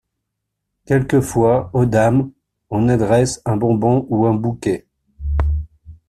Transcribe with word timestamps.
Quelquefois, 0.87 1.69
aux 1.73 1.85
dames, 1.85 2.31
on 2.71 2.89
adresse 2.89 3.39
un 3.45 3.55
bonbon 3.55 4.07
ou 4.09 4.25
un 4.25 4.33
bouquet. 4.33 4.87